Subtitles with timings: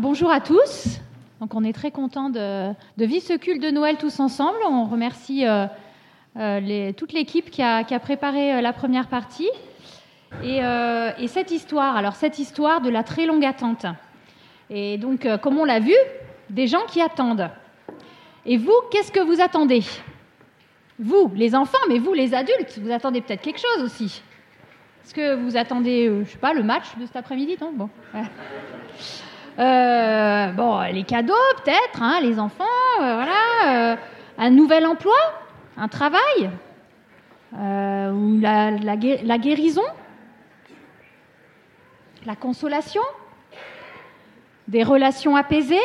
[0.00, 0.98] Bonjour à tous.
[1.40, 4.56] Donc on est très content de, vivre ce culte de Noël tous ensemble.
[4.66, 5.66] On remercie euh,
[6.38, 9.50] euh, toute l'équipe qui a, préparé euh, la première partie.
[10.42, 10.62] Et,
[11.26, 13.84] cette histoire, alors cette histoire de la très longue attente.
[14.70, 15.96] Et donc, comme on l'a vu,
[16.48, 17.50] des gens qui attendent.
[18.46, 19.82] Et vous, qu'est-ce que vous attendez?
[20.98, 24.22] Vous, les enfants, mais vous, les adultes, vous attendez peut-être quelque chose aussi.
[25.04, 27.58] Est-ce que vous attendez, je sais pas, le match de cet après-midi?
[27.60, 27.72] Non?
[27.74, 27.90] Bon.
[29.58, 32.64] Euh, bon, les cadeaux peut-être, hein, les enfants,
[33.00, 33.96] euh, voilà, euh,
[34.38, 35.16] un nouvel emploi,
[35.76, 36.50] un travail,
[37.52, 39.84] ou la, la, guérison,
[42.24, 43.02] la consolation,
[44.68, 45.78] des relations apaisées,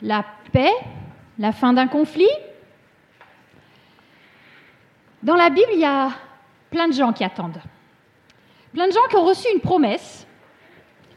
[0.00, 0.72] la paix,
[1.38, 2.30] la fin d'un conflit.
[5.22, 6.10] Dans la Bible, il y a
[6.70, 7.60] plein de gens qui attendent.
[8.72, 10.26] Plein de gens qui ont reçu une promesse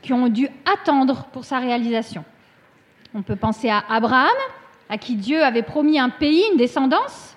[0.07, 2.23] qui ont dû attendre pour sa réalisation.
[3.13, 4.38] On peut penser à Abraham,
[4.88, 7.35] à qui Dieu avait promis un pays, une descendance.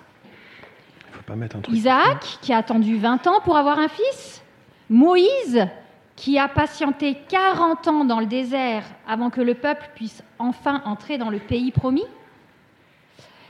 [1.67, 4.41] Isaac, qui a attendu 20 ans pour avoir un fils.
[4.89, 5.67] Moïse,
[6.15, 11.17] qui a patienté 40 ans dans le désert avant que le peuple puisse enfin entrer
[11.17, 12.07] dans le pays promis.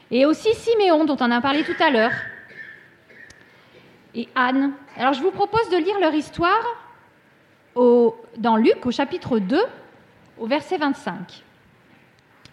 [0.09, 2.13] Et aussi Siméon, dont on a parlé tout à l'heure.
[4.15, 4.71] Et Anne.
[4.97, 6.63] Alors je vous propose de lire leur histoire
[7.75, 9.57] dans Luc au chapitre 2,
[10.39, 11.43] au verset 25.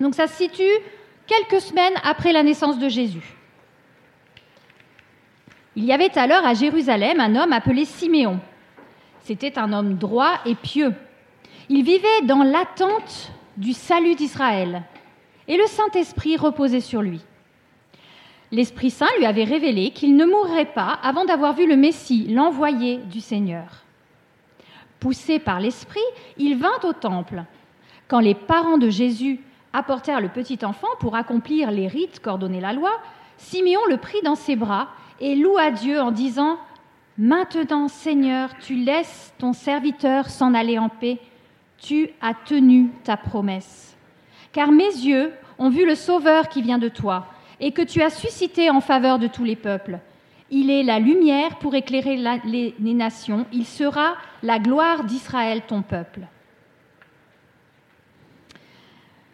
[0.00, 0.62] Donc ça se situe
[1.26, 3.34] quelques semaines après la naissance de Jésus.
[5.76, 8.40] Il y avait alors à Jérusalem un homme appelé Siméon.
[9.20, 10.92] C'était un homme droit et pieux.
[11.68, 14.82] Il vivait dans l'attente du salut d'Israël,
[15.46, 17.20] et le Saint-Esprit reposait sur lui.
[18.50, 22.98] L'Esprit Saint lui avait révélé qu'il ne mourrait pas avant d'avoir vu le Messie, l'envoyé
[22.98, 23.84] du Seigneur.
[25.00, 26.00] Poussé par l'Esprit,
[26.36, 27.44] il vint au temple.
[28.08, 29.40] Quand les parents de Jésus
[29.72, 32.90] apportèrent le petit enfant pour accomplir les rites qu'ordonnait la loi,
[33.36, 34.88] Siméon le prit dans ses bras
[35.20, 36.58] et loua Dieu en disant
[37.16, 41.18] Maintenant, Seigneur, tu laisses ton serviteur s'en aller en paix,
[41.78, 43.96] tu as tenu ta promesse.
[44.52, 47.26] Car mes yeux ont vu le Sauveur qui vient de toi,
[47.60, 49.98] et que tu as suscité en faveur de tous les peuples
[50.50, 53.46] il est la lumière pour éclairer les, nations.
[53.52, 56.20] Il sera la gloire d'Israël, ton peuple.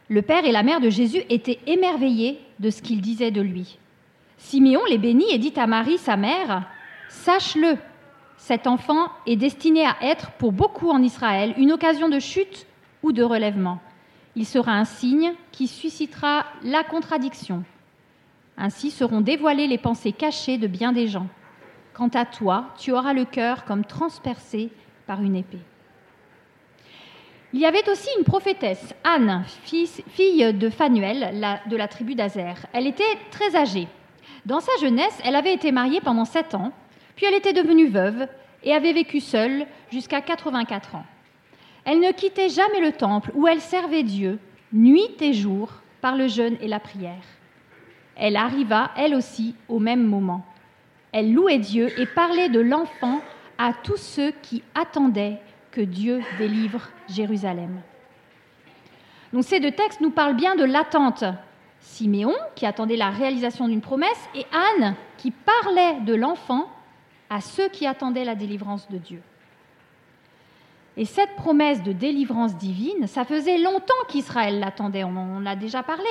[0.08, 3.78] Le père et la mère de Jésus étaient émerveillés de ce qu'il disait de lui.
[4.36, 6.68] Siméon les bénit et dit à Marie, sa mère,
[7.08, 7.78] Sache-le,
[8.36, 12.66] cet enfant est destiné à être pour beaucoup en Israël une occasion de chute
[13.02, 13.80] ou de relèvement.
[14.36, 17.64] Il sera un signe qui suscitera la contradiction
[18.56, 21.26] ainsi seront dévoilées les pensées cachées de bien des gens.
[21.92, 24.70] Quant à toi, tu auras le cœur comme transpercé
[25.06, 25.60] par une épée.
[27.52, 32.66] Il y avait aussi une prophétesse, Anne, fille de Phanuel, de la tribu d'Azer.
[32.72, 33.86] Elle était très âgée.
[34.44, 36.72] Dans sa jeunesse, elle avait été mariée pendant sept ans,
[37.14, 38.26] puis elle était devenue veuve
[38.64, 41.06] et avait vécu seule jusqu'à 84 ans.
[41.84, 44.40] Elle ne quittait jamais le temple où elle servait Dieu,
[44.72, 45.70] nuit et jour,
[46.00, 47.22] par le jeûne et la prière.
[48.16, 50.44] Elle arriva, elle aussi, au même moment.
[51.12, 53.20] Elle louait Dieu et parlait de l'enfant
[53.58, 57.80] à tous ceux qui attendaient que Dieu délivre Jérusalem.
[59.32, 61.24] Donc ces deux textes nous parlent bien de l'attente.
[61.80, 66.68] Siméon, qui attendait la réalisation d'une promesse, et Anne, qui parlait de l'enfant
[67.28, 69.20] à ceux qui attendaient la délivrance de Dieu.
[70.96, 75.82] Et cette promesse de délivrance divine, ça faisait longtemps qu'Israël l'attendait, on en a déjà
[75.82, 76.08] parlé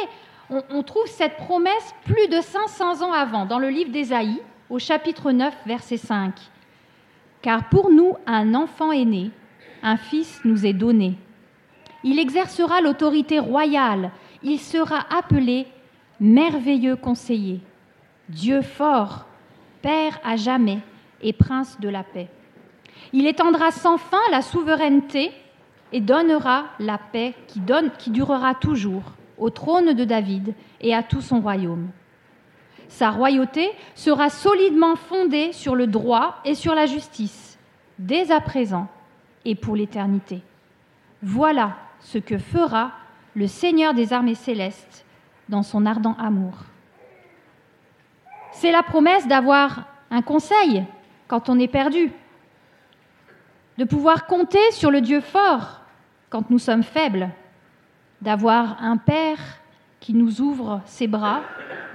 [0.49, 5.31] on, trouve cette promesse plus de 500 ans avant, dans le livre d'Ésaïe, au chapitre
[5.31, 6.33] 9, verset 5.
[7.41, 9.31] Car pour nous, un enfant est né,
[9.81, 11.15] un fils nous est donné.
[12.03, 14.11] Il exercera l'autorité royale,
[14.43, 15.67] il sera appelé
[16.19, 17.61] merveilleux conseiller,
[18.29, 19.25] Dieu fort,
[19.81, 20.79] Père à jamais
[21.21, 22.29] et Prince de la paix.
[23.11, 25.31] Il étendra sans fin la souveraineté
[25.91, 27.59] et donnera la paix qui,
[28.09, 29.03] durera toujours
[29.37, 31.89] au trône de David et à tout son royaume.
[32.87, 37.57] Sa royauté sera solidement fondée sur le droit et sur la justice,
[37.99, 38.87] dès à présent
[39.45, 40.41] et pour l'éternité.
[41.21, 42.91] Voilà ce que fera
[43.35, 45.05] le Seigneur des armées célestes
[45.49, 46.53] dans son ardent amour.
[48.51, 50.83] C'est la promesse d'avoir un conseil
[51.27, 52.11] quand on est perdu,
[53.77, 55.81] de pouvoir compter sur le Dieu fort
[56.29, 57.29] quand nous sommes faibles,
[58.21, 59.39] d'avoir un Père
[59.99, 61.41] qui nous ouvre ses bras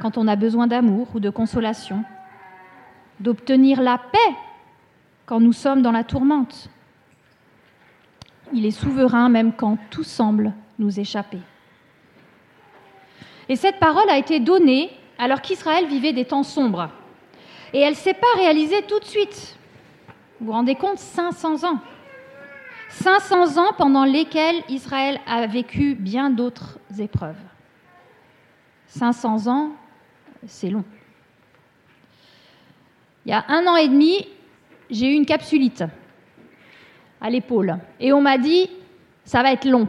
[0.00, 2.04] quand on a besoin d'amour ou de consolation,
[3.20, 4.34] d'obtenir la paix
[5.26, 6.70] quand nous sommes dans la tourmente.
[8.52, 11.40] Il est souverain même quand tout semble nous échapper.
[13.48, 16.88] Et cette parole a été donnée alors qu'Israël vivait des temps sombres.
[17.72, 19.57] Et elle ne s'est pas réalisée tout de suite.
[20.40, 21.80] Vous vous rendez compte 500 ans.
[22.90, 27.36] 500 ans pendant lesquels Israël a vécu bien d'autres épreuves.
[28.86, 29.72] 500 ans,
[30.46, 30.84] c'est long.
[33.26, 34.26] Il y a un an et demi,
[34.90, 35.84] j'ai eu une capsulite
[37.20, 37.78] à l'épaule.
[37.98, 38.70] Et on m'a dit,
[39.24, 39.88] ça va être long.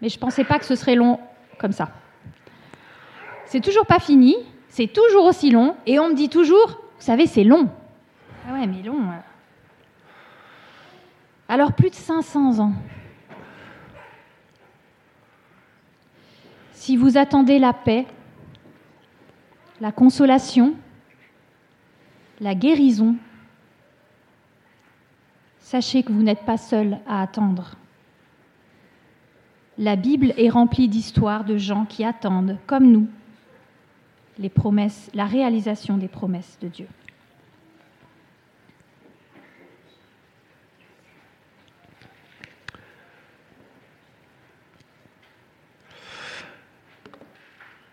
[0.00, 1.20] Mais je ne pensais pas que ce serait long
[1.58, 1.90] comme ça.
[3.44, 4.36] C'est toujours pas fini,
[4.68, 7.68] c'est toujours aussi long, et on me dit toujours, vous savez, c'est long.
[8.48, 9.00] Ah ouais, mais long.
[9.10, 9.18] Euh.
[11.48, 12.72] Alors plus de 500 ans.
[16.72, 18.06] Si vous attendez la paix,
[19.80, 20.74] la consolation,
[22.40, 23.16] la guérison,
[25.58, 27.76] sachez que vous n'êtes pas seul à attendre.
[29.78, 33.08] La Bible est remplie d'histoires de gens qui attendent, comme nous,
[34.38, 36.86] les promesses, la réalisation des promesses de Dieu.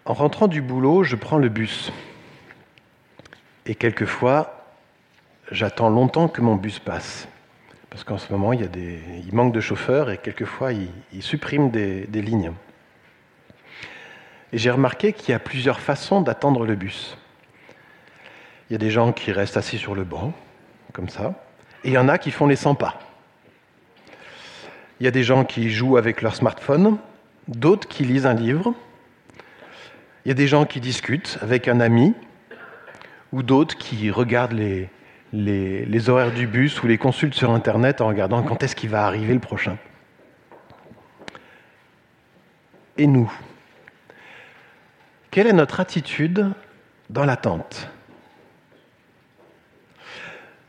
[0.07, 1.91] En rentrant du boulot, je prends le bus.
[3.65, 4.65] Et quelquefois,
[5.51, 7.27] j'attends longtemps que mon bus passe.
[7.89, 12.21] Parce qu'en ce moment, il, il manque de chauffeurs et quelquefois, ils, suppriment des, des
[12.21, 12.53] lignes.
[14.53, 17.17] Et j'ai remarqué qu'il y a plusieurs façons d'attendre le bus.
[18.69, 20.31] Il y a des gens qui restent assis sur le banc,
[20.93, 21.33] comme ça,
[21.83, 22.97] et il y en a qui font les 100 pas.
[25.01, 26.97] Il y a des gens qui jouent avec leur smartphone,
[27.49, 28.73] d'autres qui lisent un livre,
[30.27, 32.13] il y a des gens qui discutent avec un ami,
[33.31, 34.51] ou d'autres qui regardent
[35.31, 39.05] les, horaires du bus ou les consultent sur Internet en regardant quand est-ce qu'il va
[39.05, 39.77] arriver le prochain.
[42.97, 43.31] Et nous
[45.31, 46.51] Quelle est notre attitude
[47.09, 47.89] dans l'attente?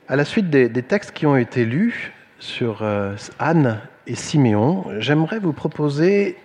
[0.07, 5.41] À la suite des, textes qui ont été lus sur euh, Anne et Siméon, j'aimerais
[5.41, 6.37] vous proposer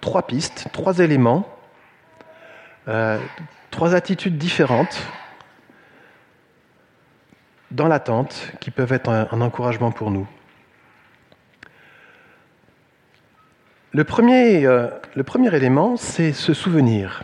[0.00, 1.48] trois pistes, trois éléments
[2.88, 3.18] euh,
[3.70, 5.06] trois attitudes différentes
[7.70, 10.26] dans l'attente qui peuvent être un, encouragement pour nous.
[13.92, 14.88] Le premier, euh,
[15.52, 17.22] élément, c'est se souvenir.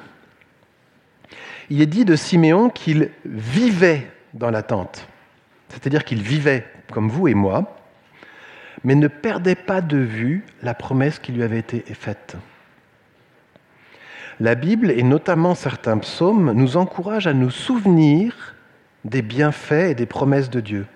[1.71, 5.07] Il est dit de Siméon qu'il vivait dans l'attente,
[5.69, 7.77] c'est-à-dire qu'il vivait comme vous et moi,
[8.85, 12.37] mais ne perdait pas de vue la promesse qui lui avait été faite.
[14.41, 18.55] La Bible, et notamment certains psaumes, nous encouragent à nous souvenir
[19.05, 20.87] des bienfaits et des promesses de Dieu.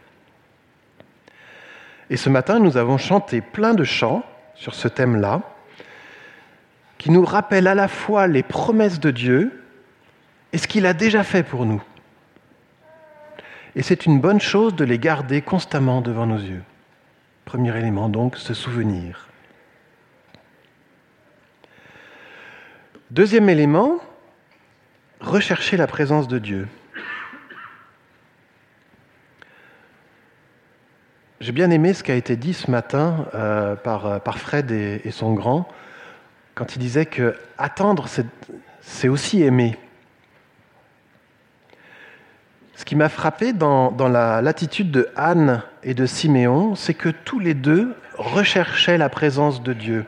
[2.08, 4.22] Et ce matin, nous avons chanté plein de chants
[4.54, 5.42] sur ce thème-là,
[6.98, 9.64] qui nous rappellent à la fois les promesses de Dieu
[10.52, 11.82] et ce qu'il a déjà fait pour nous.
[13.74, 16.62] Et c'est une bonne chose de les garder constamment devant nos yeux.
[17.44, 19.31] Premier élément donc, se souvenir.
[23.12, 23.98] Deuxième élément,
[25.20, 26.66] rechercher la présence de Dieu.
[31.38, 35.10] J'ai bien aimé ce qui a été dit ce matin euh, par, par, Fred et,
[35.10, 35.68] son grand,
[36.54, 38.06] quand il disait que attendre,
[38.81, 39.76] c'est aussi aimer.
[42.76, 47.52] Ce qui m'a frappé dans l'attitude de Anne et de Siméon, c'est que tous les
[47.52, 50.06] deux recherchaient la présence de Dieu.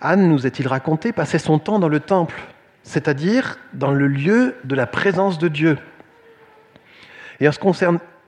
[0.00, 2.40] Anne, nous est-il raconté, passait son temps dans le temple,
[2.82, 5.78] c'est-à-dire dans le lieu de la présence de Dieu?
[7.40, 7.52] Et en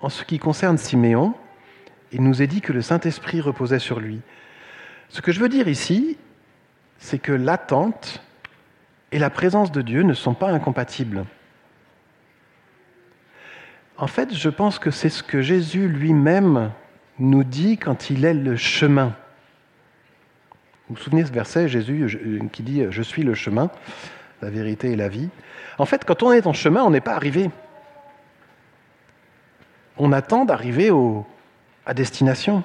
[0.08, 1.34] ce, qui concerne Siméon,
[2.12, 4.20] il nous est dit que le Saint-Esprit reposait sur lui.
[5.08, 6.18] Ce que je veux dire ici,
[6.98, 8.22] c'est que l'attente
[9.10, 11.24] et la présence de Dieu ne sont pas incompatibles.
[13.98, 16.70] En fait, je pense que c'est ce que Jésus lui-même
[17.18, 19.14] nous dit quand il est le chemin.
[20.88, 23.70] Vous vous souvenez ce verset, Jésus euh, qui dit Je suis le chemin,
[24.40, 25.28] la vérité et la vie
[25.78, 27.50] En fait, quand on est en chemin, on n'est pas arrivé.
[29.96, 30.90] On attend d'arriver
[31.86, 32.64] à destination.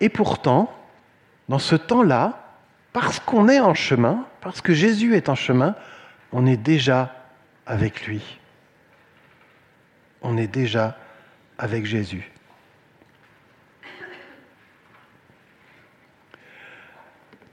[0.00, 0.72] Et pourtant,
[1.48, 2.44] dans ce temps-là,
[2.92, 5.74] parce qu'on est en chemin, parce que Jésus est en chemin,
[6.32, 7.14] on est déjà
[7.66, 8.38] avec lui.
[10.22, 10.96] On est déjà
[11.58, 12.30] avec Jésus.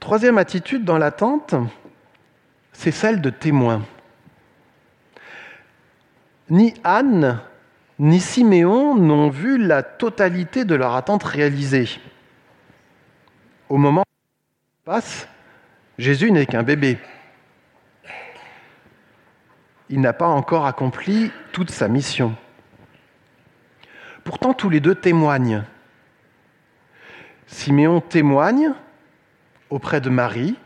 [0.06, 1.56] Troisième attitude dans l'attente,
[2.72, 3.84] c'est celle de témoin.
[6.48, 7.40] Ni Anne
[7.98, 11.88] ni Siméon n'ont vu la totalité de leur attente réalisée.
[13.68, 15.26] Au moment où passe,
[15.98, 16.98] Jésus n'est qu'un bébé.
[19.90, 22.36] Il n'a pas encore accompli toute sa mission.
[24.22, 25.64] Pourtant, tous les deux témoignent.
[27.48, 28.72] Siméon témoigne
[29.70, 30.56] auprès de Marie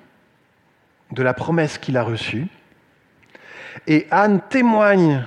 [1.13, 2.47] de la promesse qu'il a reçue.
[3.87, 5.25] Et Anne témoigne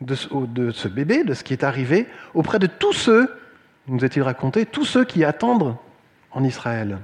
[0.00, 3.34] de ce, bébé, de ce qui est arrivé, auprès de tous ceux,
[3.88, 5.76] nous est-il raconté, tous ceux qui attendent
[6.32, 6.98] en Israël.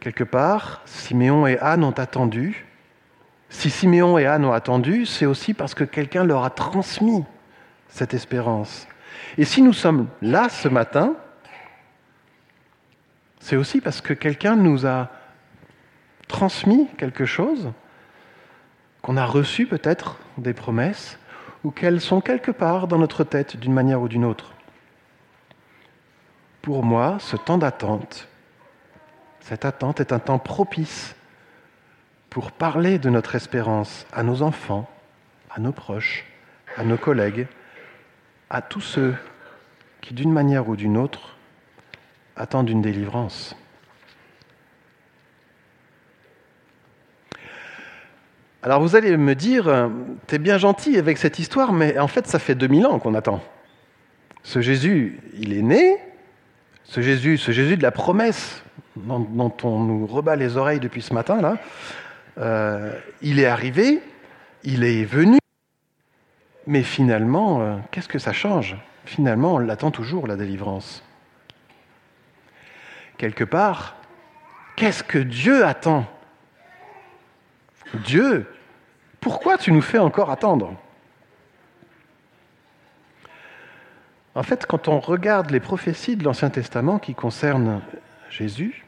[0.00, 2.66] Quelque part, Siméon et Anne ont attendu.
[3.48, 7.24] Si Siméon et Anne ont attendu, c'est aussi parce que quelqu'un leur a transmis
[7.88, 8.86] cette espérance.
[9.38, 11.14] Et si nous sommes là ce matin,
[13.40, 15.10] c'est aussi parce que quelqu'un nous a
[16.28, 17.72] transmis quelque chose,
[19.02, 21.18] qu'on a reçu peut-être des promesses,
[21.64, 24.52] ou qu'elles sont quelque part dans notre tête d'une manière ou d'une autre.
[26.62, 28.28] Pour moi, ce temps d'attente,
[29.40, 31.14] cette attente est un temps propice
[32.30, 34.90] pour parler de notre espérance à nos enfants,
[35.50, 36.24] à nos proches,
[36.76, 37.46] à nos collègues,
[38.50, 39.14] à tous ceux
[40.00, 41.35] qui, d'une manière ou d'une autre,
[42.36, 43.56] attendent une délivrance.
[48.62, 49.88] Alors vous allez me dire, euh,
[50.26, 53.40] t'es bien gentil avec cette histoire, mais en fait ça fait 2000 ans qu'on attend.
[54.42, 55.98] Ce Jésus, il est né,
[56.84, 58.62] ce Jésus, ce Jésus de la promesse
[58.96, 61.58] dont, on nous rebat les oreilles depuis ce matin, là,
[62.38, 64.00] euh, il est arrivé,
[64.64, 65.38] il est venu,
[66.66, 68.76] mais finalement, euh, qu'est-ce que ça change?
[69.04, 71.05] Finalement, on l'attend toujours, la délivrance.
[73.18, 73.96] Quelque part,
[74.76, 76.06] qu'est-ce que Dieu attend?
[77.94, 78.46] Dieu,
[79.20, 80.74] pourquoi tu nous fais encore attendre?
[84.34, 87.80] En fait, quand on regarde les prophéties de l'Ancien Testament qui concernent
[88.28, 88.84] Jésus,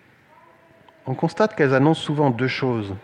[1.06, 2.94] on constate qu'elles annoncent souvent deux choses.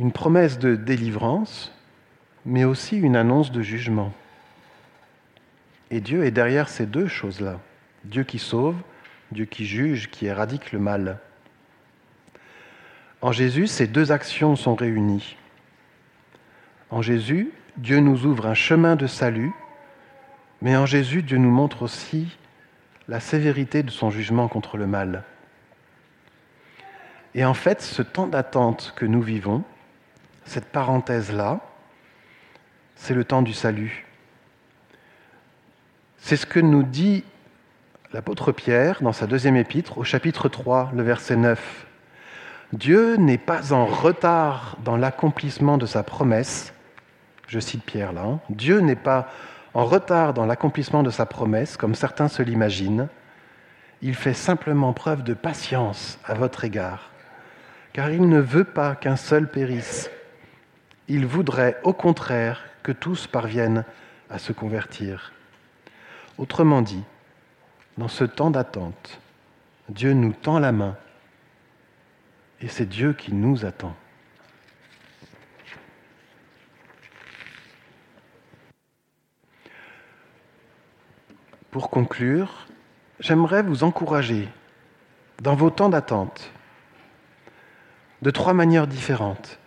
[0.00, 1.72] Une promesse de délivrance,
[2.44, 4.12] mais aussi une annonce de jugement.
[5.90, 7.60] Et Dieu est derrière ces deux choses-là.
[8.04, 8.76] Dieu qui sauve,
[9.32, 11.18] Dieu qui juge, qui éradique le mal.
[13.20, 15.36] En Jésus, ces deux actions sont réunies.
[16.90, 19.52] En Jésus, Dieu nous ouvre un chemin de salut,
[20.62, 22.36] mais en Jésus, Dieu nous montre aussi
[23.06, 25.24] la sévérité de son jugement contre le mal.
[27.34, 29.62] Et en fait, ce temps d'attente que nous vivons,
[30.44, 31.60] cette parenthèse-là,
[32.96, 34.06] c'est le temps du salut.
[36.18, 37.24] C'est ce que nous dit
[38.12, 41.86] l'apôtre Pierre dans sa deuxième épître au chapitre 3, le verset 9.
[42.72, 46.72] Dieu n'est pas en retard dans l'accomplissement de sa promesse,
[47.46, 48.40] je cite Pierre là, hein.
[48.50, 49.28] Dieu n'est pas
[49.74, 53.08] en retard dans l'accomplissement de sa promesse, comme certains se l'imaginent,
[54.00, 57.10] il fait simplement preuve de patience à votre égard,
[57.92, 60.10] car il ne veut pas qu'un seul périsse.
[61.08, 63.84] Il voudrait au contraire que tous parviennent
[64.30, 65.32] à se convertir.
[66.38, 67.02] Autrement dit,
[67.98, 69.20] dans ce temps d'attente,
[69.88, 70.96] Dieu nous tend la main.
[72.60, 73.94] Et c'est Dieu qui nous attend.
[81.72, 82.68] Pour conclure,
[83.18, 84.48] j'aimerais vous encourager
[85.42, 86.52] dans vos temps d'attente
[88.22, 89.58] de trois manières différentes,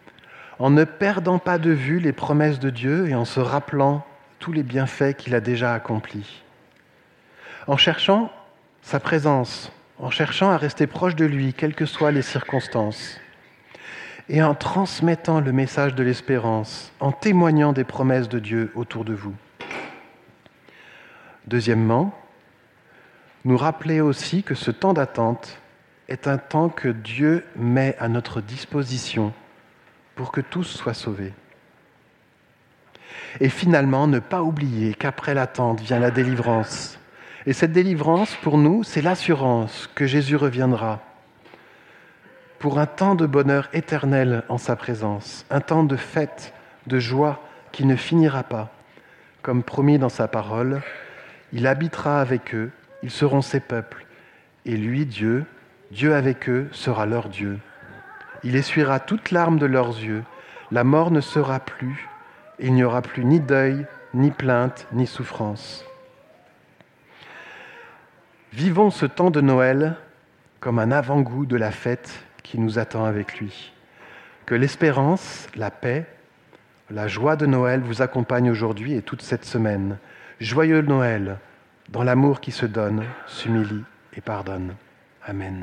[0.58, 4.06] en ne perdant pas de vue les promesses de Dieu et en se rappelant
[4.40, 6.44] tous les bienfaits qu'il a déjà accomplis,
[7.68, 8.32] en cherchant
[8.82, 13.20] sa présence, en cherchant à rester proche de lui, quelles que soient les circonstances,
[14.30, 19.14] et en transmettant le message de l'espérance, en témoignant des promesses de Dieu autour de
[19.14, 19.36] vous.
[21.48, 22.18] Deuxièmement,
[23.44, 25.60] nous rappeler aussi que ce temps d'attente
[26.08, 29.34] est un temps que Dieu met à notre disposition
[30.16, 31.34] pour que tous soient sauvés.
[33.40, 37.00] Et finalement, ne pas oublier qu'après l'attente vient la délivrance.
[37.46, 41.00] Et cette délivrance, pour nous, c'est l'assurance que Jésus reviendra
[42.62, 46.54] pour un temps de bonheur éternel en sa présence, un temps de fête,
[46.86, 48.70] de joie qui ne finira pas.
[49.42, 50.84] Comme promis dans sa parole,
[51.54, 52.70] il habitera avec eux,
[53.02, 54.06] ils seront ses peuples,
[54.66, 55.46] et lui, Dieu,
[55.90, 57.58] Dieu avec eux, sera leur Dieu.
[58.44, 60.24] Il essuiera toute larme de leurs yeux,
[60.72, 62.08] la mort ne sera plus,
[62.60, 65.84] il n'y aura plus ni deuil, ni plainte, ni souffrance.
[68.54, 69.96] Vivons ce temps de Noël
[70.60, 73.72] comme un avant-goût de la fête qui nous attend avec lui.
[74.46, 76.06] Que l'espérance, la paix,
[76.90, 79.98] la joie de Noël vous accompagne aujourd'hui et toute cette semaine.
[80.42, 81.38] Joyeux Noël,
[81.90, 83.86] dans l'amour qui se donne, s'humilie
[84.18, 84.76] et pardonne.
[85.26, 85.58] Amen.